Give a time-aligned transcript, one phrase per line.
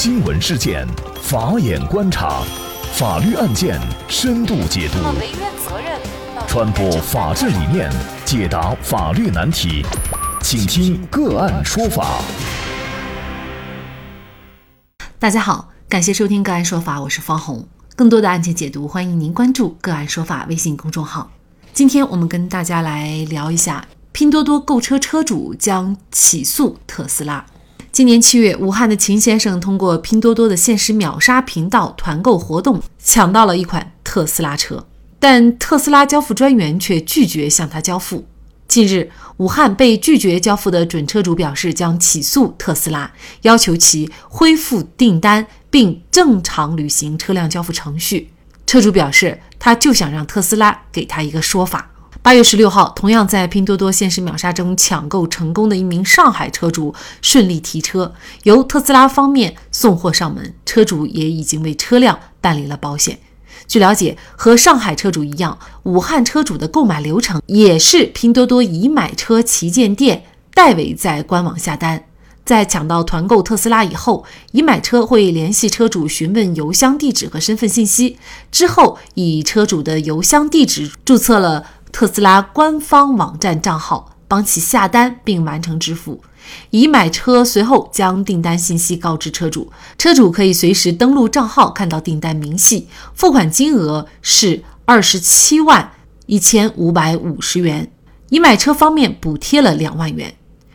[0.00, 0.86] 新闻事件，
[1.20, 2.40] 法眼观察，
[2.92, 4.98] 法律案件深度解读，
[6.46, 7.90] 传播法治理念，
[8.24, 9.84] 解答法律难题，
[10.40, 12.20] 请听个案说法。
[15.18, 17.66] 大家好，感谢收听个案说法，我是方红。
[17.96, 21.28] 更多的案件解读，欢迎您关注个案说法微信公众号。
[21.72, 27.44] 今天我们跟大家来聊一下，拼多多购车车主将起诉特斯拉。
[27.98, 34.86] 今年七月，武汉的秦先生通过拼多多的限时秒杀频道团购活动，抢到了一款特斯拉车，
[35.18, 38.24] 但特斯拉交付专员却拒绝向他交付。
[38.68, 43.10] 近日，武汉被拒绝交付的准车主表示将起诉特斯拉，
[43.42, 48.30] 要求其恢复订单并正常履行车辆交付程序。
[48.64, 51.90] 车主表示，他就想让特斯拉给他一个说法。
[52.28, 63.18] 八月十六号，同样在拼多多限时秒杀中抢购成功的一名上海车主顺利提车，由特斯拉方面送货上门，车主也已经为车辆办理了保险。
[63.66, 72.04] 据了解，和上海车主一样，武汉车主的购买流程也是拼多多已买车旗舰店代为在官网下单。
[72.44, 78.18] 在抢到团购特斯拉以后，已买车会联系车主询问邮箱地址和身份信息，
[78.50, 81.64] 之后以车主的邮箱地址注册了。
[81.90, 86.22] 特斯拉官方网站账号帮其下单并完成支付，
[86.70, 95.92] 已买车随后将订单信息告知车主，车主可以随时登录账号看到订单明细，付款金额是二十七万
[96.26, 97.90] 一千五百五十元，
[98.28, 100.34] 已买车方面补贴了两万元。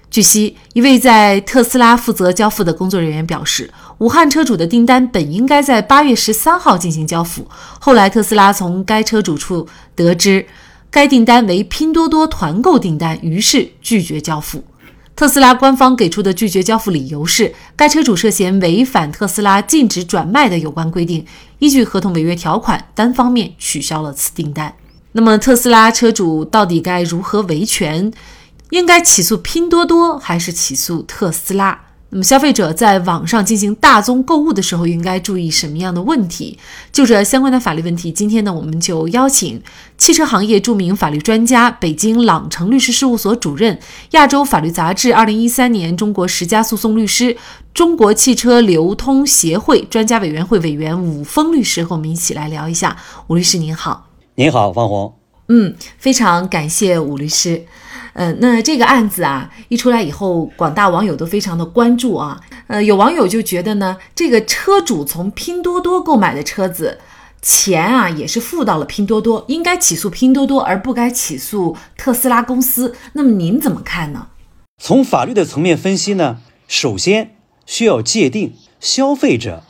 [0.09, 7.47] 据悉，一位在特斯拉负责交付的工作人员表示，武汉车主的订单本应该在八月十三号进行交付，
[7.80, 10.45] 后来特斯拉从该车主处得知。
[10.94, 14.63] 该订单为拼多多团购订单，于是拒绝交付。
[15.16, 21.25] 特斯拉官方给出的拒绝交付理由是，该车主涉嫌违反特斯拉禁止转卖的有关规定，
[21.58, 24.72] 依据合同违约条款，单方面取消了此订单。
[25.13, 28.13] 那么，特斯拉车主到底该如何维权？
[28.69, 31.79] 应该起诉拼多多，还是起诉特斯拉？
[32.13, 36.59] 那么，消费者在网上进行大宗购物的时候，应该注意什么样的问题？
[36.91, 39.59] 就这相关的法律问题，今天呢，我们就邀请
[39.97, 43.79] 汽车行业著名法律专家、北京朗城律师事务所主任、
[44.12, 47.35] 亚洲法律杂志二零一三年中国十佳诉讼律师、
[47.73, 52.96] 中国汽车流通协会专家委员会委员武峰律师和我们一起来聊一下。
[53.25, 55.16] 武律师您好，您好，方红。
[55.47, 57.66] 嗯，非常感谢武律师。
[58.13, 62.40] 呃，那这个案子啊一出来以后，广大网友都非常的关注啊。
[62.68, 67.00] 呃，有网友就觉得呢，这个车主从拼多多购买的车子，
[67.41, 72.96] 钱啊也是付到了拼多多，应该起诉拼多多，而不该起诉特斯拉公司。
[73.13, 74.28] 那么您怎么看呢？
[74.81, 76.38] 从法律的层面分析呢，
[76.68, 77.35] 首先
[77.66, 79.63] 需要界定消费者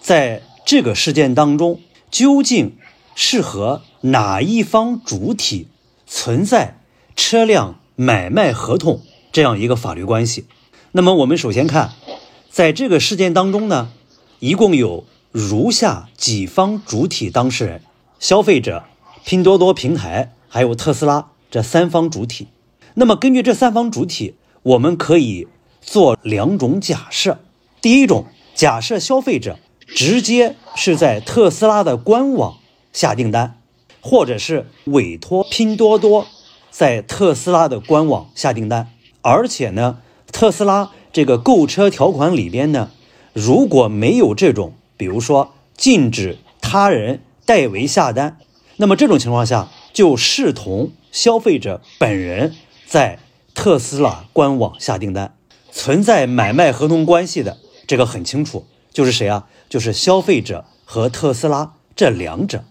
[0.00, 2.76] 在这个事件当中究竟
[3.14, 5.68] 是和哪一方主体
[6.06, 6.78] 存在
[7.14, 7.80] 车辆。
[7.96, 10.46] 买卖合同这样一个法律关系，
[10.92, 11.92] 那么我们首先看，
[12.50, 13.90] 在这个事件当中呢，
[14.40, 17.82] 一共有如下几方主体当事人：
[18.18, 18.84] 消费者、
[19.24, 22.48] 拼多多平台还有特斯拉这三方主体。
[22.94, 25.48] 那么根据这三方主体，我们可以
[25.80, 27.40] 做两种假设。
[27.80, 32.58] 第一种假设，消费者直接是在特斯拉的官网
[32.92, 33.58] 下订单，
[34.00, 36.26] 或者是委托拼多多。
[36.72, 38.88] 在特斯拉的官网下订单，
[39.20, 39.98] 而且呢，
[40.32, 42.90] 特斯拉这个购车条款里边呢，
[43.34, 48.38] 如果没有这种，比如说禁止他人代为下单，
[48.78, 52.54] 那么这种情况下就视同消费者本人
[52.86, 53.18] 在
[53.54, 55.36] 特斯拉官网下订单，
[55.70, 59.46] 存在买卖合同关系的，这个很清楚，就是谁啊？
[59.68, 62.64] 就是消费者和特斯拉这两者。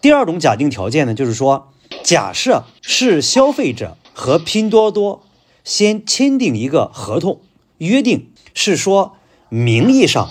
[0.00, 1.68] 第二种假定条件呢，就是说。
[2.02, 5.22] 假设是消费者和拼多多
[5.64, 7.40] 先签订一个合同，
[7.78, 9.16] 约定是说
[9.48, 10.30] 名义上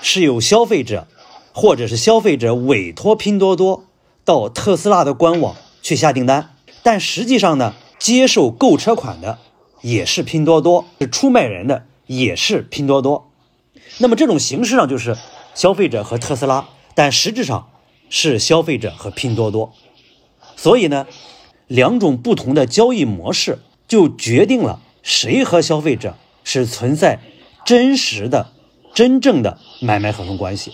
[0.00, 1.06] 是由消费者
[1.52, 3.84] 或者是消费者委托拼多多
[4.24, 9.38] 到特斯拉的官网去下订单，但实际上呢，接受购车款的
[9.82, 13.30] 也是拼多多，是出卖人的也是拼多多。
[13.98, 15.16] 那么这种形式上就是
[15.54, 17.70] 消费者和特斯拉，但实质上
[18.08, 19.72] 是消费者和拼多多。
[20.60, 21.06] 所以呢，
[21.68, 27.18] 两种不同的交易模式就决定了谁和消费者是存在
[27.64, 28.52] 真实的、
[28.92, 30.72] 真正的买卖合同关系。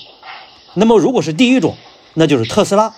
[0.74, 1.76] 那么，如果是第一种，
[2.14, 2.92] 那就是特斯拉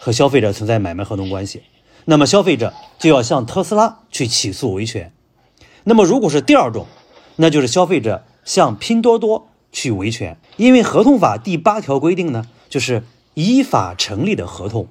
[0.00, 1.62] 和消费者存在买卖合同关系，
[2.06, 5.12] 那么消费者就要向特斯拉去起诉维权。
[5.84, 6.88] 那么，如果是第二种，
[7.36, 13.04] 那就是消费者向拼多多去维权，因为合同法第八条规定呢，就是
[13.34, 14.88] 依法成立的合同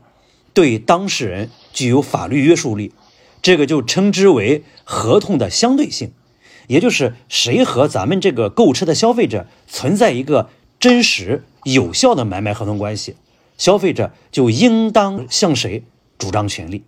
[0.53, 2.93] 对当事人具有法律约束力，
[3.41, 6.11] 这个就称之为合同的相对性，
[6.67, 10.49] 也就是谁和咱们这个购车的消费者存在一个
[10.79, 13.15] 真实有效的买卖合同关系，
[13.57, 15.83] 消费者就应当向谁
[16.17, 16.83] 主张权利。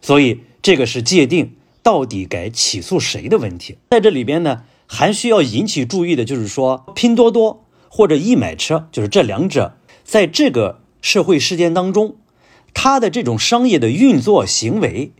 [0.00, 4.64] 所以这个是界定到底该起诉谁的问题，在这里边呢。
[4.86, 12.16] 还需要引起注意的就是说，拼多多或者易买车，就是这两者在这个社会事件当中，
[12.74, 15.12] 它的这种商业的运作行为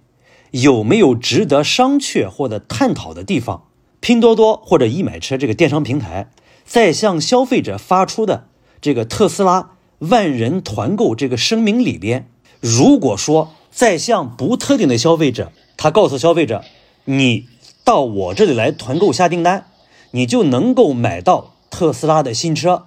[0.50, 3.68] 有没有值得商榷或者探讨的地方？
[4.00, 6.30] 拼多多或者易买车这个电商平台
[6.66, 8.48] 在向消费者发出的
[8.82, 9.70] 这个特斯拉
[10.00, 12.28] 万人团购这个声明里边，
[12.60, 16.62] 如果说在向不特定的消费者，他告诉消费者，
[17.06, 17.46] 你。
[17.86, 19.66] 到我这里来团购下订单，
[20.12, 22.86] 你就能够买到特斯拉的新车，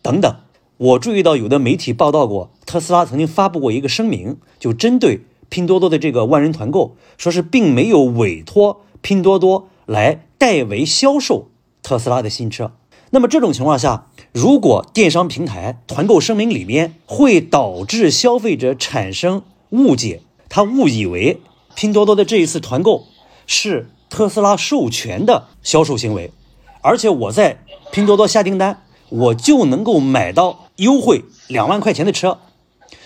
[0.00, 0.36] 等等。
[0.78, 11.48] 我注意到有的媒体报道过，特斯拉曾经发布过一个声明，就针对拼多多的这个万人团购，说是并没有委托拼多多来代为销售
[11.82, 12.72] 特斯拉的新车。
[13.10, 21.40] 那么这种情况下，如果电商平台团购声明里面会导致消费者产生误解，他误以为
[21.74, 23.06] 拼多多的这一次团购
[23.46, 23.90] 是。
[24.10, 26.32] 特斯拉授权的销售行为，
[26.80, 32.40] 而且我在拼多多下订单，我就能够买到优惠两万块钱的车。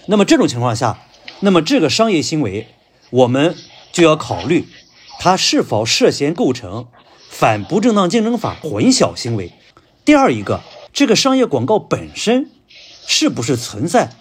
[0.06, 1.00] 那么这种情况下，
[1.40, 2.69] 那么这个商业行为，
[3.10, 3.54] 我们
[3.92, 4.66] 就要考虑
[5.20, 6.86] 它是否涉嫌构成
[7.28, 9.52] 反不正当竞争法混淆行为。
[10.06, 12.50] 第二一个，这个商业广告本身
[13.06, 14.12] 是不是存在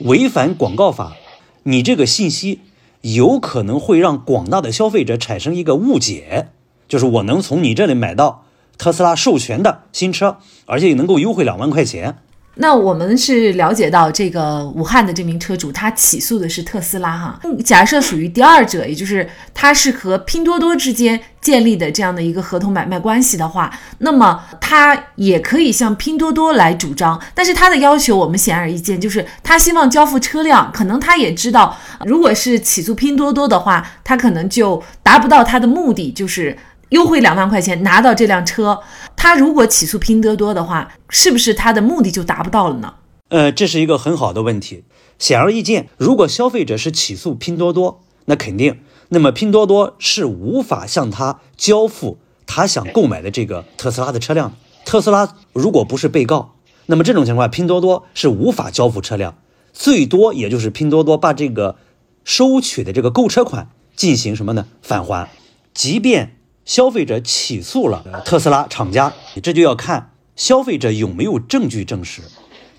[0.00, 1.16] 违反广告法？
[1.62, 2.60] 你这个信息。
[3.02, 6.48] 有可能会让广大的消费者产生一个误解，
[6.88, 8.46] 就是我能从你这里买到
[8.78, 12.18] 特斯拉授权的新车，而且也能够优惠两万块钱。
[12.58, 17.38] 那我们是了解到，这个武汉的这名车主他起诉的是特斯拉哈。
[17.62, 27.20] 假设属于第二者，也就是他是和拼多多之间建立的这样的一个合同买卖关系的话，那么他也可以向拼多多来主张。
[27.34, 31.76] 但是他的要求我们显而易见，就是他希望交付车辆，可能他也知道，
[32.06, 36.56] 如果是起诉拼多多的话，他可能就达不到他的目的，就是。
[36.90, 38.80] 优惠两万块钱拿到这辆车，
[39.16, 42.94] 他如果起诉拼多多的话，是不是他的目的就达不到了呢？
[43.28, 44.84] 呃，这是一个很好的问题。
[45.18, 54.54] 显而易见，如果消费者是起诉拼多多，那肯定，那么拼多多是无法向他交付他想购买的这个特斯拉的车辆。
[54.84, 56.54] 特斯拉如果不是被告，
[56.86, 59.36] 那么这种情况，拼多多是无法交付车辆，
[59.72, 61.74] 最多也就是拼多多把这个
[62.22, 64.66] 收取的这个购车款进行什么呢？
[64.82, 65.28] 返还，
[65.74, 66.35] 即便。
[66.66, 72.22] 消费者起诉了特斯拉厂家，这就要看消费者有没有证据证实，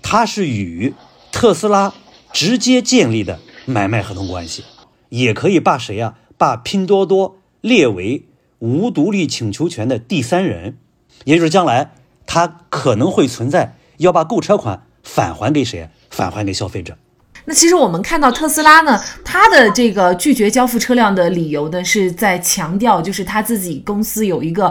[0.02, 0.94] 他是与
[1.32, 1.94] 特斯拉
[2.32, 4.62] 直接建立的买卖合同关系，
[5.08, 6.16] 也可以把谁呀？
[6.36, 8.26] 把拼多多列为
[8.60, 10.76] 无独立请求权的第三人，
[11.24, 11.94] 也就是将来
[12.26, 15.88] 他可能会存在要把购车款返还给谁？
[16.10, 16.96] 返还给消费者。
[17.48, 24.70] 那其实我们看到特斯拉呢，它的这个拒绝交付车辆的理由呢，是在强调，就是他自己公司有一个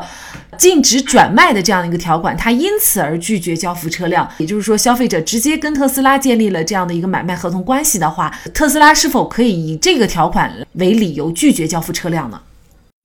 [0.59, 4.29] 禁止转卖的这样一个条款，他因此而拒绝交付车辆。
[4.37, 12.41] 也就是说，消费者直接跟特斯拉建立了这样的一个买卖合同关系的话，特斯拉是否可以以这个条款为理由拒绝交付车辆呢？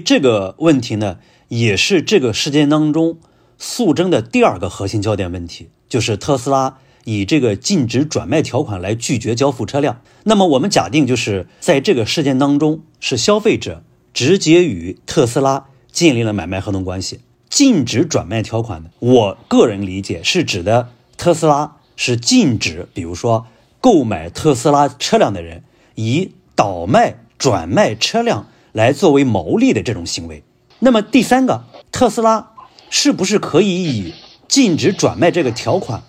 [0.04, 1.16] 这个问题呢，
[1.48, 3.16] 也是这个事件当中
[3.56, 6.76] 诉争的第二个核心焦点问题，就是特斯拉。
[7.04, 13.82] 以这个禁止转卖条款来拒绝交付车辆，那么我们假定就是在这个事件当中，是消费者
[14.14, 17.20] 直接与特斯拉建立了买卖合同关系。
[17.48, 23.46] 禁止转卖条款的，我个人理解是指的特斯拉是禁止，比如说
[23.80, 30.42] 购买特斯拉车辆的人以倒卖、转卖车辆来作为牟利的这种行为。
[30.78, 32.52] 那么第三个，特斯拉
[32.88, 34.14] 是不是可以以
[34.48, 36.02] 禁止转卖这个条款？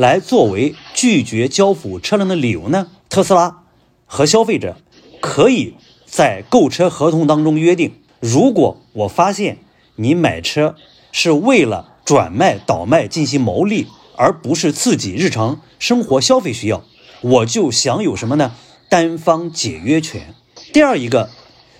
[0.00, 2.88] 来作为拒绝交付车辆的理由呢？
[3.10, 3.64] 特斯拉
[4.06, 4.78] 和消费者
[5.20, 5.74] 可以
[6.06, 9.58] 在购车合同当中约定：如果我发现
[9.96, 10.74] 你买车
[11.12, 16.82] 是为了转卖、倒卖进行牟利，而不是自己日常生活消费需要，
[17.20, 18.54] 我就享有什么呢？
[18.88, 20.34] 单方解约权。
[20.72, 21.28] 第二一个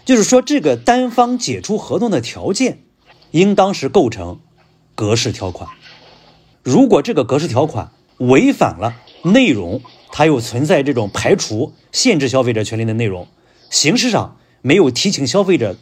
[0.05, 2.81] 就是说，这个单方解除合同的条件，
[3.31, 4.41] 应当是构成
[4.95, 5.71] 格式条款。
[6.63, 9.81] 如果这个格式条款，违反了内容，
[10.13, 13.27] 它又存在这种排除、限制消费者权利的内容，
[13.71, 15.77] 形式上没有提醒消费者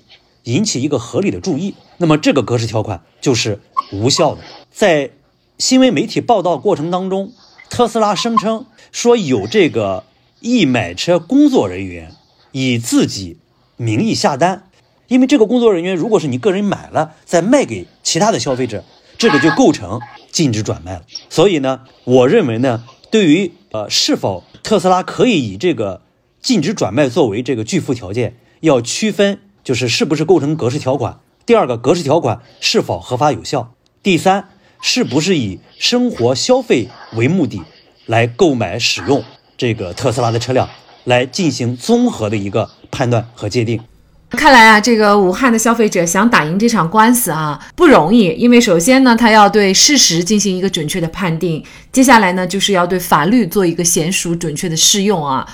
[0.45, 3.61] 引起一个合理的注意，那么这个格式条款就是
[3.93, 4.43] 无效的。
[4.71, 5.11] 在
[5.59, 7.33] 新闻媒体报道过程当中，
[7.69, 10.05] 特斯拉声称说有这个
[10.41, 12.15] 易买车工作人员
[12.53, 13.39] 以自己
[13.77, 14.71] 名义下单，
[15.09, 18.85] 因为这个工作人员如果是你个人买了再卖给其他的消费者，
[19.19, 21.03] 这个就构成禁止转卖了。
[21.29, 26.01] 所以呢，我认为呢，对于呃是否特斯拉可以以这个
[26.41, 31.21] 禁止转卖作为这个拒付条件，要区分就是是不是构成格式条款。
[31.45, 33.75] 第二个，格式条款是否合法有效？
[34.03, 34.49] 第三。
[34.81, 37.61] 是不是以生活消费为目的
[38.07, 39.25] 来购买使用
[39.57, 40.69] 这个特斯拉的车辆，
[41.03, 43.81] 来进行综合的一个判断和界定？
[44.37, 55.47] 看来啊，这个武汉的消费者想打赢这场官司啊不容易，因为首先呢，他要对事实进行一个准确的判定，接下来呢，就是要对法律做一个娴熟准确的适用啊。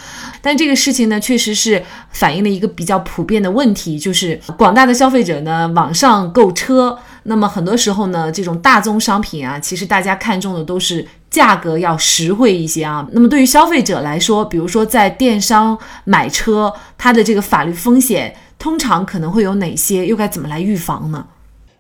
[0.43, 6.99] 但这个事情呢，确实是反映了一个比较普遍的问题，就是广大的消费者呢，网上购车。
[7.27, 13.07] 那么很多时候呢，这种大宗商品啊，其实大家看中的都是价格要实惠一些啊。
[13.13, 20.07] 那么对于消费者来说，比如说在电商买车，它的这个法律风险通常可能会有哪些？
[20.07, 21.27] 又该怎么来预防呢？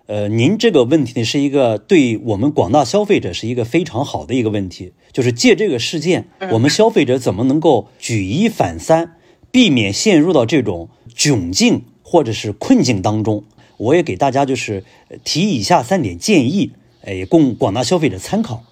[0.06, 9.16] 呃，您这个问题呢，是一个对我们广大消费者是一个非常好的一个问题，就是借这个事件，我们消费者怎么能够举一反三，
[9.50, 13.44] 避免陷入到这种窘境或者是困境当中。
[13.78, 14.84] 我也给大家就是
[15.24, 18.62] 提以下三点建议，哎，供广大消费者参考。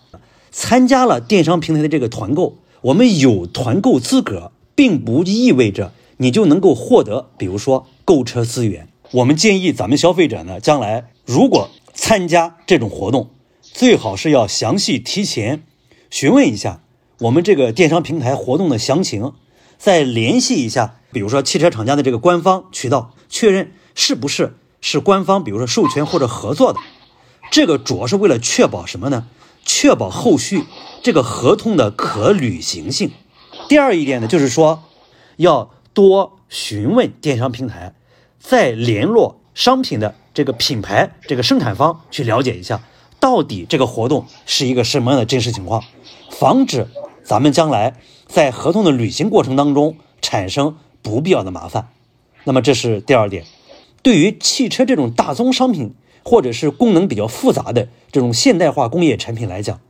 [0.51, 8.89] 参加了电商平台的这个团购，我们有团购资格，并不意味着你就能够获得，比如说购车资源。
[9.11, 15.65] 我们建议咱们消费者呢，将来如果参加这种活动，最好是要详细提前
[16.11, 16.81] 询问一下
[17.19, 19.33] 我们这个电商平台活动的详情，
[19.77, 24.57] 再联系一下，比如说汽车厂家的这个官方渠道，确认是不是。
[24.81, 26.81] 是官方，比如说授权或者合作的，
[27.53, 29.27] 这个主要是为了确保什么呢？
[29.65, 30.65] 确保后续
[31.03, 33.13] 这个合同的可履行性。
[33.69, 34.83] 第二一点呢，就是说
[35.37, 37.95] 要多询问电商平台，
[38.39, 42.83] 再联络商品的这个品牌、这个生产方去了解一下，
[43.21, 45.85] 到底这个活动是一个什么样的真实情况，
[46.31, 46.89] 防止
[47.23, 47.95] 咱们将来
[48.27, 51.89] 在合同的履行过程当中产生不必要的麻烦。
[52.45, 53.45] 那么这是第二点。
[54.03, 55.95] 对于汽车这种大宗商品，
[56.25, 59.81] 或者是功能比较复杂的这种现代化工业产品来讲，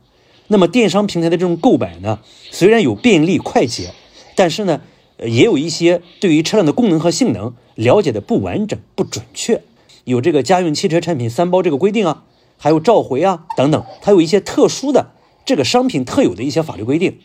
[0.47, 2.19] 那么电商平台的这种购买呢，
[2.51, 3.93] 虽然有便利快捷，
[4.35, 4.81] 但是呢，
[5.19, 9.61] 也有一些对于车辆的功能和性能了解的不完整、不准确。
[10.03, 12.23] 有这个家用汽车产品三包这个规定啊，
[12.57, 15.11] 还有召回啊等等，它有一些特殊的
[15.45, 17.19] 这个商品特有的一些法律规定。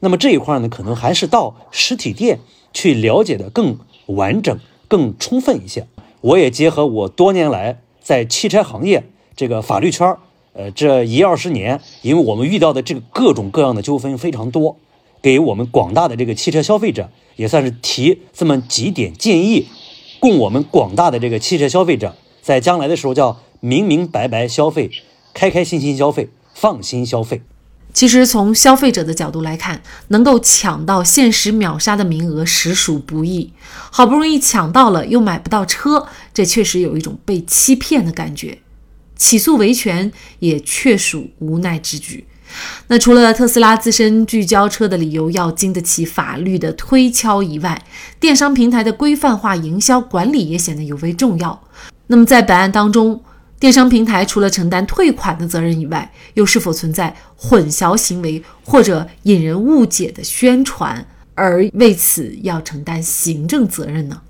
[0.00, 2.40] 那么这一块呢，可能还是到实体店
[2.72, 5.86] 去了解的更完整、更充分一些。
[6.20, 9.04] 我也结合我多年来在汽车行业
[9.36, 10.16] 这个法律圈
[10.54, 14.76] 呃，这一二十年，因为我们遇到的这个各种各样的纠纷非常多，
[15.24, 19.68] 给我们广大的这个汽车消费者也算是提这么几点建议，
[20.20, 24.90] 供我们广大的这个汽车消费者在将来的时候叫明明白白消费，
[25.32, 27.40] 开开心心消费，放心消费。
[27.94, 33.50] 其实从消费者的角度来看，能够抢到限时秒杀的名额实属不易。
[33.90, 38.58] 好不容易抢到了，又买不到车，这确实有一种被欺骗的感觉。
[39.16, 42.26] 起诉维权也确属无奈之举。
[42.88, 47.82] 那除了特斯拉自身聚焦车的理由要经得起法律的推敲以外，
[48.20, 51.62] 电商平台的规范化营销管理也显得尤为重要。
[52.08, 53.22] 那么在本案当中，
[53.58, 64.20] 电商平台除了承担退款的责任以外，又是否存在混淆行为或者引人误解的宣传，而为此要承担行政责任呢？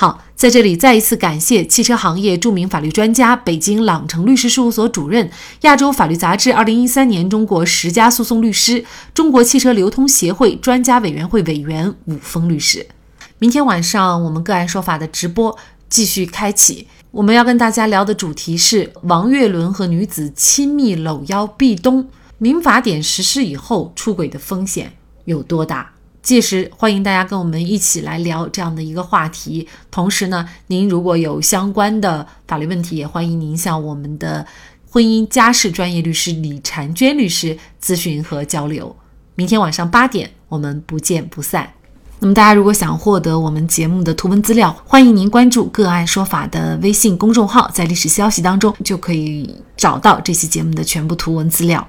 [0.00, 5.28] 好，在这里再一次感谢汽车行业著名法律专家、北京朗城律师事务所主任、
[5.62, 12.86] 亚洲法律杂志二零一三年中国十佳诉讼律师、中国汽车流通协会专家委员会委员武峰律师。
[13.40, 15.58] 明天晚上我们个案说法的直播
[15.90, 16.86] 继续开启。
[17.10, 24.92] 我们要跟大家聊的主题是王岳伦和女子亲密搂腰壁咚，民法典实施以后出轨的风险
[25.24, 25.94] 有多大？
[26.28, 29.66] 届时欢迎大家跟我们一起来聊这样的一个话题。
[29.90, 34.46] 同时呢，您如果有相关的法律问题，也欢迎您向我们的
[34.90, 38.94] 婚姻家事专业律师李婵娟律师咨询和交流。
[39.36, 41.72] 明天晚上八点，我们不见不散。
[42.18, 51.88] 那么，大家如果想获得我们节目的图文资料，欢迎您关注“个案说法”的微信公众号，在历史消息当中就可以找到这期节目的全部图文资料。